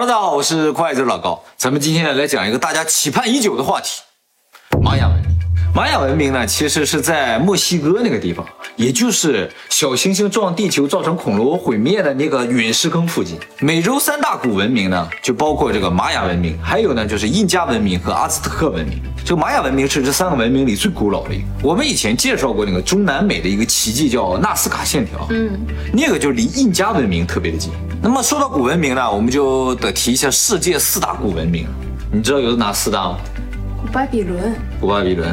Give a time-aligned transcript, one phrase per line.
[0.00, 1.42] Hello，大家好，我是快子老高。
[1.56, 4.00] 咱们今天来讲一个大家期盼已久的话题——
[4.80, 5.26] 玛雅文明。
[5.74, 13.40] 玛雅文明呢，其实是在墨西哥那个地方，也就是小行星撞地球造成恐龙毁灭的那个陨石坑附近。
[13.58, 19.02] 美洲三大古文明呢，就包括这个玛雅文明，还有呢就是印加文明和阿兹特克文明。
[19.24, 21.44] 这个玛雅文明是这三个文明里最古老的一个。
[21.60, 25.26] 我们以前介绍过那个中南美的一个奇迹，叫纳斯卡线条。
[25.30, 25.58] 嗯，
[25.92, 27.72] 那个就离印加文明特别的近。
[28.08, 31.66] 那么说到古文明呢，我们就得提一下世界四大古文明。
[32.10, 33.18] 你知道有哪四大吗？
[33.82, 35.30] 古巴比伦、古巴比伦、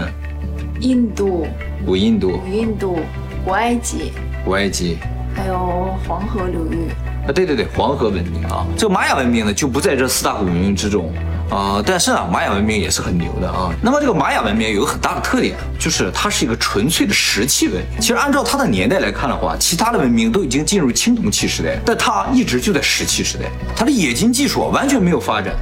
[0.82, 1.48] 印度、
[1.86, 3.00] 古印度、古印度、
[3.46, 4.12] 古埃及，
[4.44, 4.98] 古埃及，
[5.34, 6.90] 还有黄河流域。
[7.26, 11.14] 啊，对对对，黄河文明啊，这个玛雅文明呢就不在这四大古文明之中
[11.50, 13.72] 啊，但是啊，玛雅文明也是很牛的啊。
[13.82, 18.02] 那么这个玛雅文明有个很大的特点，就是它是一个纯粹的石器文明。
[18.02, 23.46] 其实按照它的年代来看的话，其他的文明都已经进入青铜器时代，但它一直就在石器时代，
[23.76, 25.54] 它的冶金技术完全没有发展。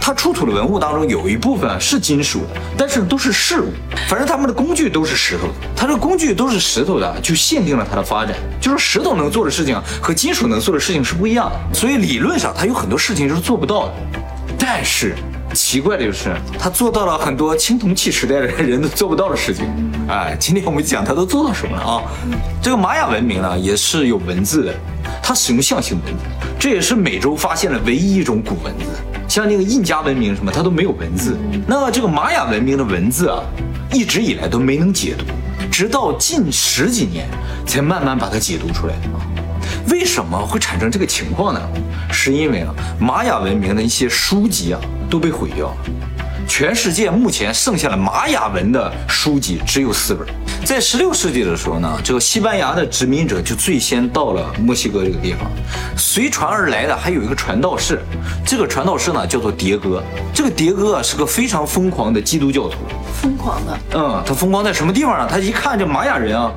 [0.00, 3.68] 它出土的文物当中有一部分是金属的，但是都是饰物。
[4.08, 8.34] 反正他们的工具都是石头的，它这工具都是石头的，就限定了它的发展。
[8.60, 13.94] 就是石头能做的事情和金属能做的事情是不一样的，所以理论上它有很多事情是做不到的。
[14.64, 15.16] 但是
[15.52, 19.66] 奇怪的就是，他做到了很多青铜器时代的人都做不到的事情。
[20.08, 22.02] 哎，今天我们讲他都做到什么了啊？
[22.62, 24.74] 这个玛雅文明呢，也是有文字的，
[25.20, 26.22] 它使用象形文字，
[26.60, 28.84] 这也是美洲发现的唯一一种古文字。
[29.28, 31.36] 像那个印加文明什么，它都没有文字。
[31.66, 33.42] 那这个玛雅文明的文字啊，
[33.92, 35.24] 一直以来都没能解读，
[35.72, 37.26] 直到近十几年
[37.66, 38.94] 才慢慢把它解读出来。
[39.88, 41.60] 为什么会产生这个情况呢？
[42.10, 45.76] 是因为啊，玛雅文明的一些书籍啊都被毁掉了。
[46.46, 50.26] 全世界目前剩下了玛雅文的书籍只有四本。
[50.64, 55.50] 在十六世纪的时候呢，这个西班牙的殖民者就最先到了墨西哥这个地方，
[55.96, 58.00] 随船而来的还有一个传道士，
[58.46, 60.02] 这个传道士呢叫做迭戈。
[60.32, 62.76] 这个迭戈啊是个非常疯狂的基督教徒，
[63.20, 63.78] 疯狂的。
[63.94, 65.28] 嗯，他疯狂在什么地方呢？
[65.28, 66.52] 他一看这玛雅人啊。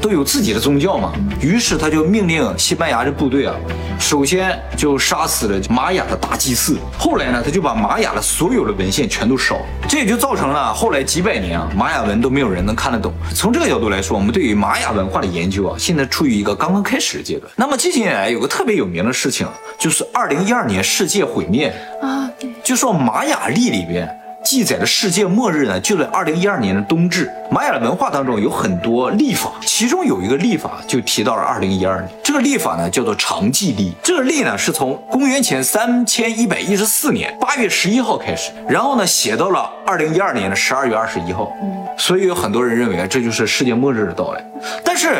[0.00, 3.52] 都有自己的宗教嘛，于是他就命令西班牙的部队啊，
[3.98, 9.56] 首先就杀死了玛雅的大祭司，后来呢，他就把玛雅的所有的文献全都烧，
[9.88, 13.12] 这也就造成了后来几百年啊，玛雅文都没有人能看得懂。
[13.34, 17.50] 从这个角度来说，我们对于玛雅文化的研究啊，现在处于一个刚刚开始的阶段。
[17.56, 19.46] 那么近些年来有个特别有名的事情，
[19.78, 21.72] 就是二零一二年世界毁灭
[22.02, 24.17] 啊，对，就说玛雅历里边。
[24.44, 27.30] 记载的世界末日呢，就在二零一二年的冬至。
[27.50, 32.08] 玛雅的文化当中有很多历法，其中有一个历法就提到了二零一二年。
[32.22, 41.52] 这个历法呢叫做长纪历，这个历呢是从公元前三千一百一十四年八月十一号开始，然后呢写到了二零一二年的十二月二十一号。
[41.62, 44.44] 嗯，所以有很多人认为这就是世界末日的到来。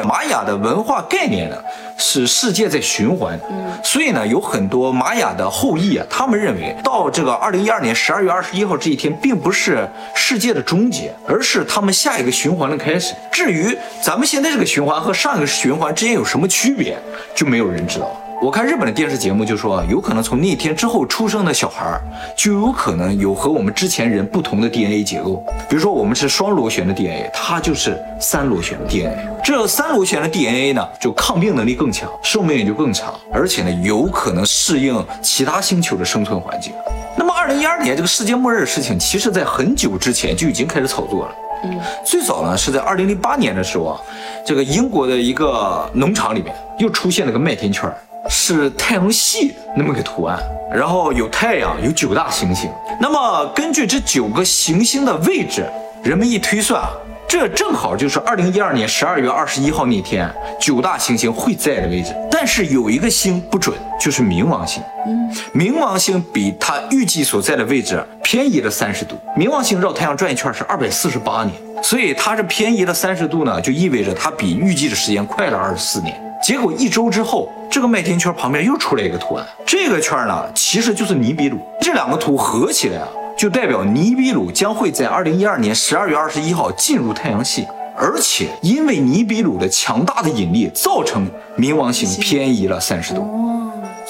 [0.04, 1.56] 玛雅的文化概念呢
[1.96, 9.08] 是世界在循环，嗯，所以呢有很多玛雅的后裔啊，他们认为到这个二零一二年十二月二十一号这一天。
[9.20, 13.14] 并不是世界的终结，而是他们下一个循环的开始。
[13.32, 16.96] 至于咱们现在这个循环和上一个循环之间有什么区别，
[17.34, 18.16] 就没有人知道。
[18.40, 22.00] 我看日本的电视节目就说，有可能从那天之后出生的小孩，
[22.36, 25.44] 就有可能有和我们之前人不同的 DNA 结构。
[25.68, 29.18] 比如说我们是双螺旋的 DNA，它就是三螺旋的 DNA。
[29.42, 36.72] 这三螺旋的 DNA 呢，就抗病能力更强，寿命也就更长，而且呢，有可能适应其他星球的生存环境。
[37.16, 41.34] 那么，二零一二年这个世界末日的事情，其实在很久之前就已经开始炒作了。
[41.64, 44.00] 嗯，最早呢是在二零零八年的时候啊，
[44.46, 47.92] 这个英国的一个农场里面又出现了个麦田圈，
[48.28, 50.38] 是太阳系那么个图案，
[50.72, 52.70] 然后有太阳，有九大行星。
[53.00, 55.64] 那么根据这九个行星的位置，
[56.02, 56.82] 人们一推算。
[57.30, 64.82] 这正好就是二零一二年十二月二十一号那天九大行星会在的位置，但是有一个星不准，就是冥王星。
[65.06, 69.14] 嗯，冥王星比它预计所在的位置偏移了三十度。
[69.36, 76.18] 冥王星绕太阳转一圈是二百四十八年，所以它这偏移了三十度呢，就意味着它比预计的时间快了二十四年。
[76.42, 81.58] 结果一周之后，这个麦田圈旁边又出来一个图案，这个圈呢其实就是尼比鲁。
[81.80, 83.08] 这两个图合起来啊。
[83.38, 87.64] 就代表尼比鲁将会在二零一二年十二月二十一号进入太阳系，
[87.96, 93.24] 而且因为尼比鲁的强大的引力，造成冥王星偏移了三十度。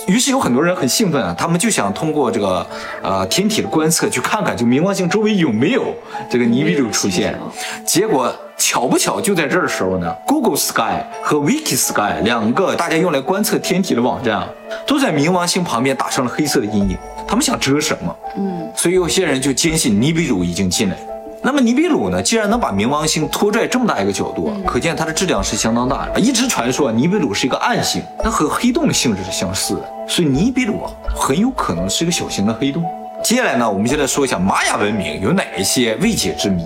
[0.06, 2.66] 于是有很多人很兴奋啊，他们就想通过这个
[3.02, 5.94] 呃天体的观测去看看，就冥王星周围有没有
[6.30, 7.38] 这个尼比鲁出现。
[7.84, 14.48] 结果巧不巧，就在这儿的时候呢，Google Sky 和 Wiki Sky 两个大家用来观测天体的网站啊，
[14.86, 16.98] 都在冥王星旁边打上了黑色的阴影。
[17.26, 18.16] 他们想遮什么？
[18.36, 20.96] 嗯，所以有些人就坚信尼比鲁已经进来。
[21.40, 26.18] 那么尼比鲁呢，既然能把冥王星拖拽这么大一个角度，可见它的质量是相当大的。
[26.18, 32.84] 一直传说尼比鲁是一个暗星，它和黑洞的性质是相似的，所以尼比鲁啊很有可能是一个小型的黑洞。
[33.22, 36.64] 接下来呢，我们就来说一下玛雅文明有哪一些未解之谜。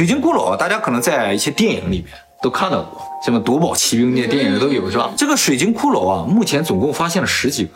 [0.00, 2.06] 水晶骷髅，大家可能在一些电影里面
[2.40, 5.10] 都看到过，什么《夺宝奇兵》那些电影都有，是吧？
[5.14, 7.72] 这个水晶骷髅啊，目前总共发现了十几个，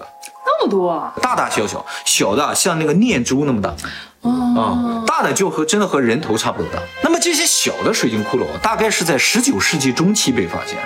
[0.46, 1.12] 那么多啊！
[1.20, 3.68] 大大小小，小的像那个念珠那么大，
[4.22, 6.78] 啊、大的就和真的和人头差不多大。
[7.02, 10.78] 那么这些小的水晶骷髅，大概是在十九世纪中期被发现，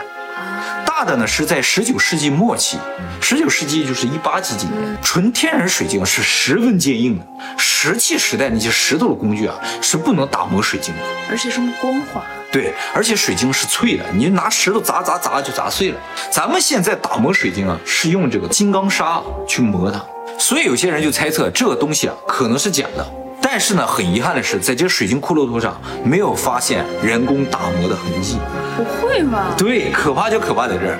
[0.99, 2.77] 大的呢是在十九世纪末期，
[3.21, 7.25] 十九世纪就是一八几几年，纯天然水晶是十分坚硬的，
[7.57, 11.01] 石器时代那些石头的工具啊是不能打磨水晶的。
[11.31, 16.01] 而且是光滑，对，而且水晶是脆的，你拿石头砸砸砸就砸碎了。
[16.33, 20.05] 咱们现在打磨水晶啊，是用这个金刚砂去磨它，
[20.37, 23.07] 所以有些人就猜测这个东西啊可能是假的。
[23.51, 28.37] 但是呢，很遗憾的是，在这个水晶骷髅头上没有发现人工打磨的痕迹。
[28.77, 29.55] 不会吧？
[29.57, 30.99] 对，可怕就可怕在这儿。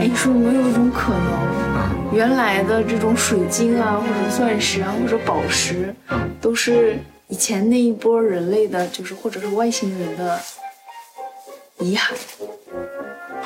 [0.00, 5.94] 哎，你说有没有一种可能，原来的这种水晶啊，或者钻石啊，或者宝石，
[6.40, 6.98] 都是
[7.28, 10.40] 以前那一波人类的，就是或者是外星人的
[11.78, 12.10] 遗骸，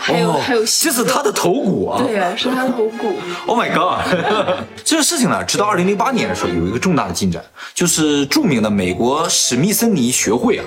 [0.02, 2.02] 还有、还有这是他的头骨啊。
[2.02, 3.14] 对啊，是他的头骨。
[3.46, 4.00] Oh my god！
[4.84, 7.40] 这个事情呢，直到二零零八年的时候有一个重大的进展，
[7.72, 10.64] 就是著名的美国史密森尼学会啊，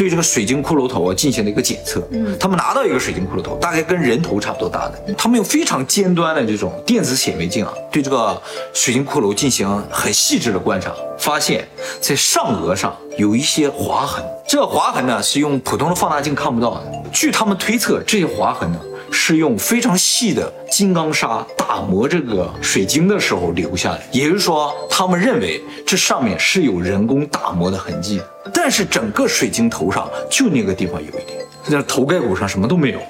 [0.00, 2.02] 对这个水晶骷髅头啊进行了一个检测。
[2.10, 8.40] 嗯，他们拿到一个水晶骷髅头，大概跟人头差不多大的，他们用非常尖端的这种电子显微镜啊，对这个
[8.72, 11.68] 水晶骷髅进行很细致的观察，发现
[12.00, 14.24] 在上额上有一些划痕。
[14.48, 16.82] 这个划痕呢是用普通的放大镜看不到的。
[17.12, 28.20] 据他们推测，这些划痕呢是用非常细的金刚砂打磨这个水晶的时候留下的，也就是说，他们认为这上面是有人工打磨的痕迹。
[28.52, 33.00] 但是整个水晶头上就那个地方有一点，那头盖骨上什么都没有，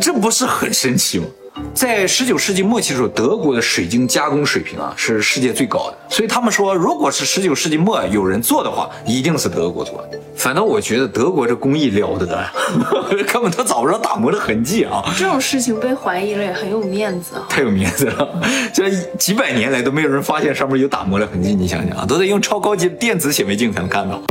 [0.00, 1.26] 这不是很神奇吗？
[1.74, 10.18] 在十九世纪末期的时候，德国的水晶加工水平啊是世界最高的，所以他们说，如果是十九世纪末有人做的话，一定是德国做的。
[10.36, 12.52] 反正我觉得德国这工艺了得呀，
[13.26, 15.02] 根本都找不着打磨的痕迹啊。
[15.16, 17.42] 这种事情被怀疑了也很有面子啊。
[17.48, 18.28] 太有面子了，
[18.72, 24.22] 这几百年来都没有人发现上面有打磨的痕迹，你想想啊，都得用超高级的电子显微镜才能看到。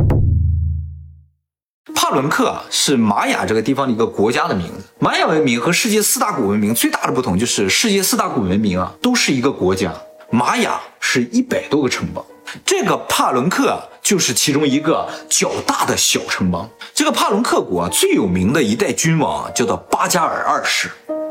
[2.04, 4.84] 帕伦克啊，是玛雅这个地方的一个国家的名字。
[4.98, 9.90] 玛雅文明和世界四大古文明最大的不同就是，世界四大古文明啊都是一个国家，
[10.28, 12.22] 玛雅是一百多个城邦。
[12.62, 16.68] 这个帕伦克啊，就是其中一个较大的小城邦。
[16.92, 20.90] 这个帕伦克国啊，最有名的一代君王啊，叫做巴加尔二世。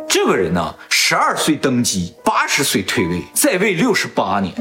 [0.10, 4.56] 这个人呢，十二岁登基，八十岁退位，在位六十八年。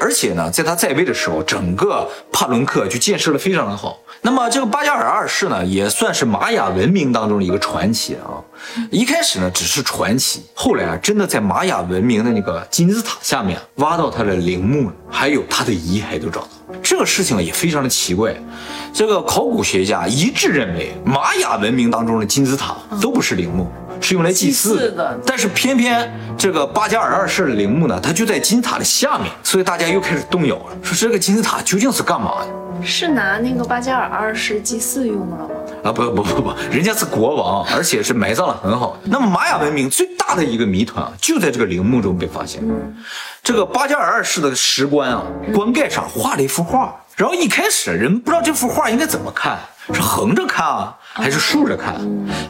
[0.00, 3.98] 而且呢，在他在位的时候，整个帕伦克就建设的非常的好。
[4.22, 8.40] 那么这个巴加尔二世呢，也算是玛雅文明当中的一个传奇啊。
[8.90, 16.48] 一开始呢只是传奇，后来啊，真的在玛雅文明的那个金字塔下面挖到他的陵墓，还有他的遗骸都找到。
[16.82, 18.34] 这个事情也非常的奇怪，
[18.92, 23.70] 这个考古学家一致认为玛雅文明当中的金字塔都不是陵墓。
[24.04, 32.86] 是用来祭祀的但是偏偏这个巴加尔二世的陵墓呢，它就在金字塔的下面，所以大家又开始动摇了，说这个金字塔究竟是干嘛的？
[32.86, 35.48] 是拿那个巴加尔二世祭祀用的吗？
[35.84, 38.98] 啊不不不不，人家是国王，而且是埋葬的很好的。
[39.04, 42.62] 那么玛雅文明最大的一个谜团啊，就在这个陵墓中被发现。
[43.42, 45.22] 这个巴加尔二世的石棺啊，
[45.54, 49.58] 棺盖上画了一幅画，然后一开始人不知道这幅画应该怎么看，
[49.94, 51.94] 是横着看啊，还是竖着看？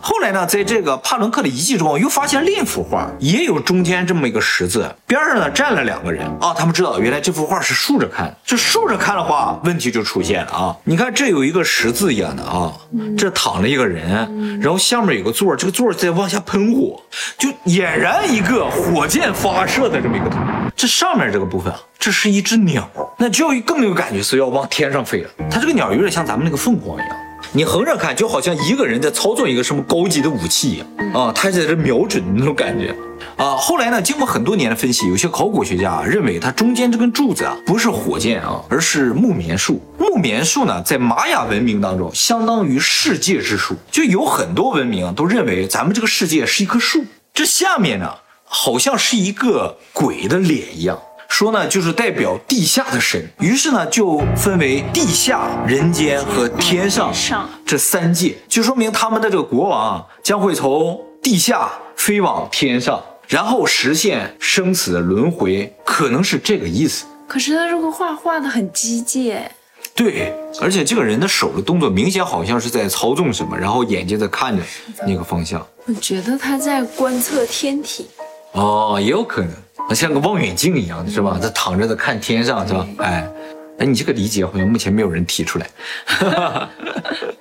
[0.01, 10.77] 后来呢，在这个帕伦克的遗迹中又发现另一幅画，也有中间这么一个十字，边上呢站了两个人啊，他们知道原来这幅画是竖着看，这竖着看的话，问题就出现了啊！
[10.85, 12.73] 你看这有一个十字一样的啊，
[13.19, 17.03] 这躺了一个人，然后下面有个座，这个座在往下喷火，
[17.37, 20.39] 就俨然一个火箭发射的这么一个图。
[20.75, 25.31] 这上面这个部分啊，这是一只鸟，那就更有感觉是要往天上飞了。
[25.51, 27.17] 它这个鸟有点像咱们那个凤凰一样。
[27.57, 32.93] 你横着看，就好像一个人在操纵一个什么高级的武器一样啊，他在这瞄准那种感觉
[33.37, 33.55] 啊。
[33.55, 39.81] 后来呢，经过很多年的分析，有些考古学家、啊、认为它中间这根柱子啊不是火箭啊，而是木棉树。
[39.97, 48.11] 木棉树呢，在玛雅文明当中相当于世界之树，就有很多文明啊都认为咱们这个世界是一棵树，这下面呢
[48.43, 50.99] 好像是一个鬼的脸一样。
[51.37, 67.05] 说呢，就是代表地下的神，于是呢，就分为地下、人间和天上上这三界，就说明他们的这个国王啊，将会从地下飞往天上，然后实现生死轮回，可能是这个意思。
[67.27, 69.39] 可是他这个画画的很机械，
[69.93, 74.63] 对，而且这个人的手的动作明显好像是在操纵什么，然后眼睛在看着
[75.05, 75.67] 那个方向。
[75.87, 78.07] 我觉得他在观测天体。
[78.53, 79.51] 哦，也有可能，
[79.93, 81.39] 像个望远镜一样的是吧？
[81.43, 82.87] 他躺着在看天上是吧？
[82.99, 83.29] 哎，
[83.79, 85.69] 哎，你这个理解好像目前没有人提出来。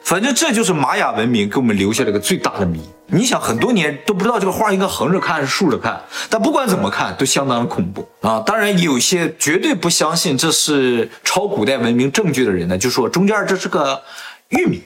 [0.04, 2.82] 反正这就是玛雅文明给我们留下了个最大的谜。
[3.08, 8.44] 你想，很多年都不知道这个画应该横着看还是竖着看，但不管怎么看都相当的恐怖啊！
[8.46, 14.02] 当然，有些绝对不相信这是超古代文明证据的人呢，就说中间这是个
[14.50, 14.82] 玉米，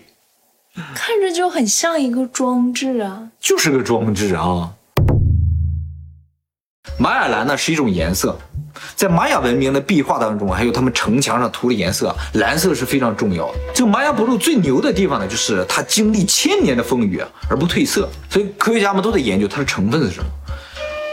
[0.93, 4.71] 看着就很像一个装置啊，就是个装置啊。
[6.99, 8.35] 玛雅蓝呢是一种颜色，
[8.95, 13.59] 在玛雅文明的壁画当中，还有他们城墙上涂的颜色，蓝色是非常重要的。
[13.71, 20.25] 这个玛雅部落最牛的地方呢，就是它经历千年的风雨而不褪色，所以科学家们都在研究它的成分是什么。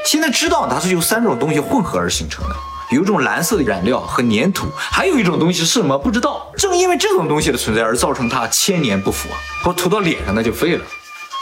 [0.07, 2.57] 现在知道它是由三种东西混合而形成的，
[2.91, 6.51] 有一种蓝色的染料和粘土，还有一种东西是什么不知道。
[6.57, 10.85] 正因为这种东西的存在而造成它千年不腐啊，或涂到脸上那就废了。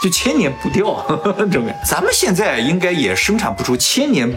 [0.03, 1.07] 就千年不掉，
[1.49, 4.29] 这么咱们现在应该也生产不出千年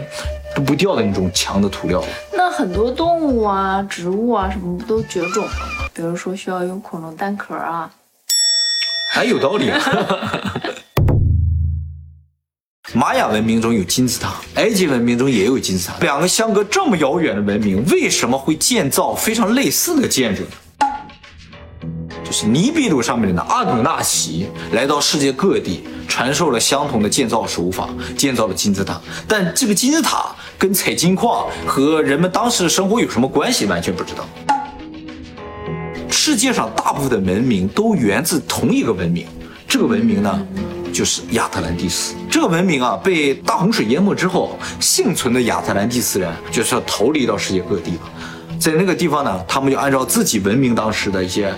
[0.54, 2.06] 都不掉的那种强的涂料了。
[2.32, 5.88] 那很多动物啊、植物啊什么不都绝种了吗？
[5.92, 7.90] 比如说需要用恐龙蛋壳啊，
[9.12, 9.72] 还有道理。
[12.94, 20.48] 玛雅文明中有金字塔，埃及文明中也有金字塔，两个相隔这么遥远的文明，为什么会建造非常类似的建筑呢？
[22.38, 29.00] 是尼比鲁上面的阿努纳奇来到世界各地，传授了相同的建造手法，建造了金字塔。
[29.26, 33.64] 但这个金字塔跟采金矿和人们当时的生活有什么关系？
[33.64, 34.28] 完全不知道。
[36.10, 39.26] 世界上大部分的文明都源自同一个文明，
[39.66, 40.46] 这个文明呢，
[40.92, 42.14] 就是亚特兰蒂斯。
[42.30, 48.00] 这个文明啊，被大洪水淹没之后，幸存的亚特兰蒂斯人就是要逃离到世界各地了。
[48.60, 51.50] 在那个地方呢，他们就按照自己文明当时的一些。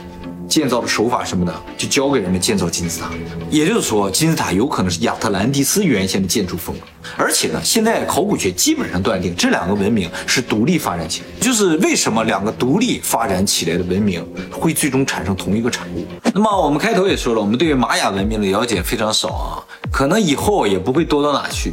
[0.48, 3.10] 建造的手法什么的，就交给人们建造金字塔。
[3.50, 6.82] 也就是说，金字塔有可能是亚特兰蒂斯原先的建筑风格。
[7.16, 11.26] 而且呢，现在考古学基本上断定这两个文明是独立发展起来。
[11.40, 16.06] 就是为什么两个独立发展起来的文明会最终产生同一个产物？
[16.34, 19.62] 那么我们开头也说了，我们对玛雅文明的了解非常少啊，
[19.92, 21.72] 可能以后也不会多到哪去。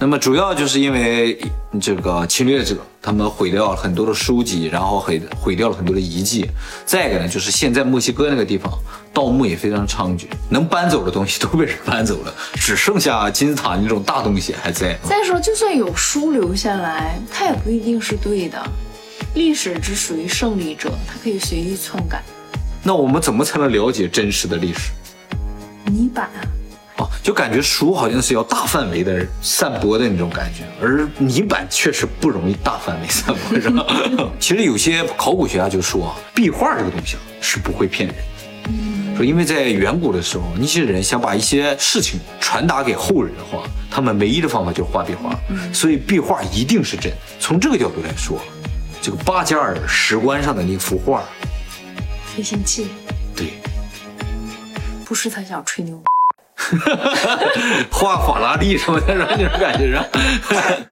[0.00, 1.36] 那么主要就是因为
[1.80, 6.48] 这个侵略者，他们毁掉了很多的书籍，然后毁毁掉了很多的遗迹。
[6.86, 8.72] 再一个呢，就是现在墨西哥那个地方
[9.12, 14.96] 盗墓也非常猖獗，能搬走的东西都被人搬走了，只剩下金字塔那种大东西还在。
[15.02, 18.62] 再说，就算有书留下来，它也不一定是对的。
[19.34, 22.22] 历史只属于胜利者，它可以随意篡改。
[22.84, 24.92] 那我们怎么才能了解真实的历史？
[25.86, 26.40] 泥板啊。
[26.40, 26.47] 哦，
[27.22, 33.84] 就感觉书好像是要大范围的散播的那种感觉，而泥板确实不容易大范围散播，是吧？
[34.40, 38.16] 其实有些考古学家就说，壁画这个东西啊是不会骗人，
[39.16, 45.38] 说因为在远古的时候，那些人想把一些事情传达给后人的话，他们唯一的方法就是画壁画，
[45.72, 47.12] 所以壁画一定是真。
[47.38, 48.40] 从这个角度来说，
[49.02, 51.22] 这个巴加尔石棺上的那幅画，
[52.26, 52.88] 飞行器，
[53.34, 53.54] 对，
[55.04, 56.00] 不是他想吹牛。
[57.90, 60.84] 画法拉利什么的，那种感觉是。